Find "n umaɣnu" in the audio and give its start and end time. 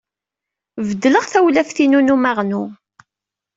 2.01-2.63